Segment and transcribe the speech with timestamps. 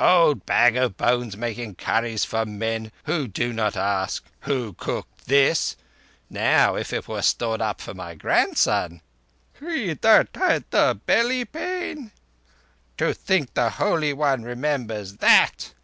[0.00, 5.76] Old bag of bones making curries for men who do not ask 'Who cooked this?'
[6.30, 9.02] Now if it were stored up for my grandson—"
[9.60, 12.10] "He that had the belly pain?"
[12.96, 15.74] "To think the Holy One remembers _that!